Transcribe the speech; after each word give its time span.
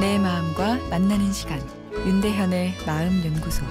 만나는 0.00 1.30
시간 1.30 1.60
윤대현의 1.92 2.72
마음 2.86 3.22
연구소 3.22 3.62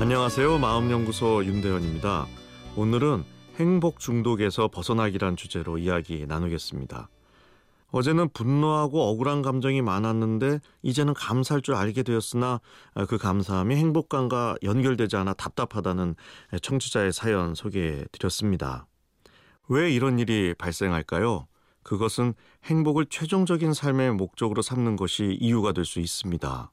안녕하세요. 0.00 0.58
마음 0.58 0.90
연구소 0.90 1.44
윤대현입니다. 1.44 2.26
오늘은 2.74 3.22
행복 3.60 4.00
중독에서 4.00 4.66
벗어나기란 4.66 5.36
주제로 5.36 5.78
이야기 5.78 6.26
나누겠습니다. 6.26 7.08
어제는 7.92 8.30
분노하고 8.30 9.08
억울한 9.08 9.40
감정이 9.40 9.82
많았는데 9.82 10.58
이제는 10.82 11.14
감사할 11.14 11.62
줄 11.62 11.76
알게 11.76 12.02
되었으나 12.02 12.60
그 13.08 13.18
감사함이 13.18 13.76
행복감과 13.76 14.56
연결되지 14.64 15.14
않아 15.14 15.34
답답하다는 15.34 16.16
청취자의 16.60 17.12
사연 17.12 17.54
소개해 17.54 18.06
드렸습니다. 18.10 18.86
왜 19.68 19.92
이런 19.92 20.18
일이 20.18 20.54
발생할까요? 20.58 21.46
그것은 21.82 22.34
행복을 22.64 23.06
최종적인 23.06 23.74
삶의 23.74 24.12
목적으로 24.14 24.62
삼는 24.62 24.96
것이 24.96 25.36
이유가 25.40 25.72
될 25.72 25.84
수 25.84 26.00
있습니다. 26.00 26.70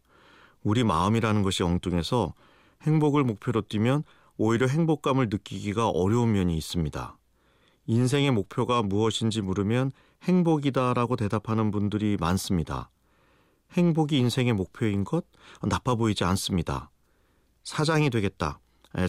우리 0.63 0.83
마음이라는 0.83 1.41
것이 1.41 1.63
엉뚱해서 1.63 2.33
행복을 2.83 3.23
목표로 3.23 3.61
뛰면 3.61 4.03
오히려 4.37 4.67
행복감을 4.67 5.29
느끼기가 5.29 5.89
어려운 5.89 6.33
면이 6.33 6.55
있습니다. 6.57 7.17
인생의 7.87 8.31
목표가 8.31 8.83
무엇인지 8.83 9.41
물으면 9.41 9.91
행복이다라고 10.23 11.15
대답하는 11.15 11.71
분들이 11.71 12.17
많습니다. 12.19 12.89
행복이 13.73 14.17
인생의 14.17 14.53
목표인 14.53 15.03
것 15.03 15.25
나빠 15.61 15.95
보이지 15.95 16.23
않습니다. 16.23 16.91
사장이 17.63 18.09
되겠다, 18.09 18.59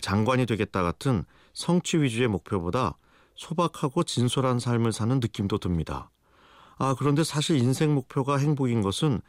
장관이 0.02 0.46
되겠다 0.46 0.82
같은 0.82 1.24
성취 1.52 1.98
위주의 1.98 2.26
목표보다 2.28 2.96
소박하고 3.34 4.02
진솔한 4.02 4.58
삶을 4.58 4.92
사는 4.92 5.18
느낌도 5.20 5.58
듭니다. 5.58 6.10
아, 6.78 6.94
그런데 6.98 7.24
사실 7.24 7.58
인생 7.58 7.94
목표가 7.94 8.36
행복인 8.38 8.82
것은 8.82 9.20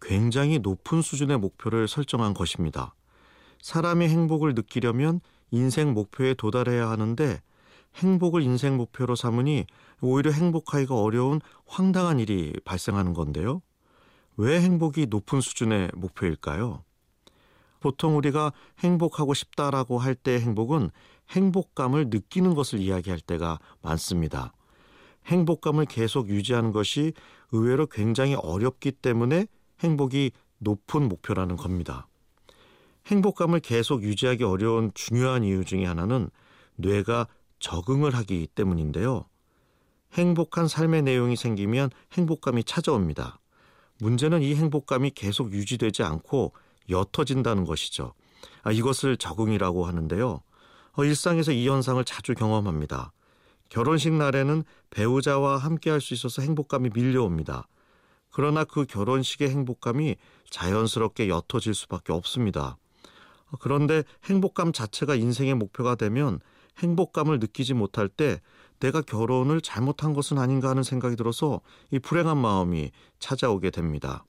굉장히 0.00 0.58
높은 0.58 1.02
수준의 1.02 1.38
목표를 1.38 1.88
설정한 1.88 2.34
것입니다. 2.34 2.94
사람이 3.62 4.08
행복을 4.08 4.54
느끼려면 4.54 5.20
인생 5.50 5.92
목표에 5.94 6.34
도달해야 6.34 6.88
하는데 6.90 7.40
행복을 7.96 8.42
인생 8.42 8.76
목표로 8.76 9.16
삼으니 9.16 9.66
오히려 10.00 10.30
행복하기가 10.30 10.94
어려운 10.94 11.40
황당한 11.66 12.20
일이 12.20 12.52
발생하는 12.64 13.14
건데요. 13.14 13.62
왜 14.36 14.60
행복이 14.60 15.06
높은 15.06 15.40
수준의 15.40 15.90
목표일까요? 15.94 16.84
보통 17.80 18.16
우리가 18.16 18.52
행복하고 18.80 19.34
싶다라고 19.34 19.98
할 19.98 20.14
때 20.14 20.38
행복은 20.40 20.90
행복감을 21.30 22.08
느끼는 22.08 22.54
것을 22.54 22.80
이야기할 22.80 23.20
때가 23.20 23.58
많습니다. 23.82 24.52
행복감을 25.26 25.84
계속 25.86 26.28
유지하는 26.28 26.72
것이 26.72 27.12
의외로 27.52 27.86
굉장히 27.86 28.34
어렵기 28.34 28.92
때문에 28.92 29.46
행복이 29.80 30.32
높은 30.58 31.08
목표라는 31.08 31.56
겁니다. 31.56 32.06
행복감을 33.06 33.60
계속 33.60 34.02
유지하기 34.02 34.44
어려운 34.44 34.90
중요한 34.94 35.44
이유 35.44 35.64
중의 35.64 35.86
하나는 35.86 36.30
뇌가 36.76 37.26
적응을 37.58 38.14
하기 38.14 38.48
때문인데요. 38.54 39.24
행복한 40.14 40.68
삶의 40.68 41.02
내용이 41.02 41.36
생기면 41.36 41.90
행복감이 42.12 42.64
찾아옵니다. 42.64 43.40
문제는 44.00 44.42
이 44.42 44.54
행복감이 44.54 45.10
계속 45.10 45.52
유지되지 45.52 46.02
않고 46.02 46.52
옅어진다는 46.88 47.64
것이죠. 47.64 48.14
아, 48.62 48.72
이것을 48.72 49.16
적응이라고 49.16 49.86
하는데요. 49.86 50.42
어, 50.98 51.04
일상에서 51.04 51.52
이 51.52 51.68
현상을 51.68 52.04
자주 52.04 52.34
경험합니다. 52.34 53.12
결혼식 53.68 54.12
날에는 54.12 54.64
배우자와 54.90 55.56
함께 55.56 55.90
할 55.90 56.00
수 56.00 56.12
있어서 56.12 56.42
행복감이 56.42 56.90
밀려옵니다. 56.92 57.68
그러나 58.32 58.64
그 58.64 58.84
결혼식의 58.84 59.48
행복감이 59.48 60.16
자연스럽게 60.50 61.28
옅어질 61.28 61.74
수밖에 61.74 62.12
없습니다. 62.12 62.78
어, 63.46 63.56
그런데 63.60 64.02
행복감 64.24 64.72
자체가 64.72 65.14
인생의 65.14 65.54
목표가 65.54 65.94
되면 65.94 66.40
행복감을 66.78 67.38
느끼지 67.38 67.74
못할 67.74 68.08
때 68.08 68.40
내가 68.80 69.00
결혼을 69.00 69.60
잘못한 69.60 70.14
것은 70.14 70.38
아닌가 70.38 70.68
하는 70.68 70.82
생각이 70.82 71.14
들어서 71.14 71.60
이 71.92 72.00
불행한 72.00 72.36
마음이 72.36 72.90
찾아오게 73.20 73.70
됩니다. 73.70 74.24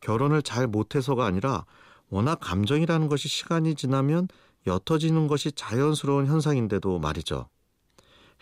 결혼을 0.00 0.40
잘 0.40 0.68
못해서가 0.68 1.26
아니라 1.26 1.66
워낙 2.08 2.38
감정이라는 2.40 3.08
것이 3.08 3.28
시간이 3.28 3.74
지나면 3.74 4.28
옅어지는 4.66 5.28
것이 5.28 5.52
자연스러운 5.52 6.26
현상인데도 6.26 6.98
말이죠. 6.98 7.48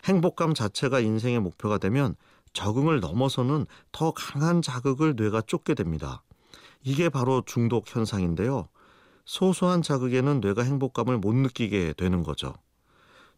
행복감 0.03 0.53
자체가 0.53 0.99
인생의 0.99 1.39
목표가 1.39 1.77
되면 1.77 2.15
적응을 2.53 2.99
넘어서는 2.99 3.65
더 3.91 4.11
강한 4.11 4.61
자극을 4.61 5.15
뇌가 5.15 5.41
쫓게 5.41 5.73
됩니다. 5.73 6.23
이게 6.83 7.09
바로 7.09 7.43
중독 7.45 7.93
현상인데요. 7.93 8.69
소소한 9.25 9.81
자극에는 9.81 10.39
뇌가 10.39 10.63
행복감을 10.63 11.17
못 11.17 11.35
느끼게 11.35 11.93
되는 11.97 12.23
거죠. 12.23 12.53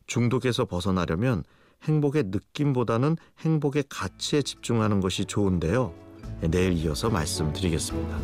중독에서 0.08 0.66
벗어나려면 0.66 1.44
행복의 1.84 2.26
느낌보다는 2.28 3.18
행복의 3.40 3.86
가치에 3.90 4.42
집중하는 4.42 5.02
것이 5.02 5.26
좋은데요. 5.26 5.94
내일 6.42 6.74
이어서 6.74 7.10
말씀드리겠습니다. 7.10 8.20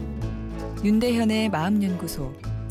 윤대현의 0.83 1.49
마음연구소 1.49 2.33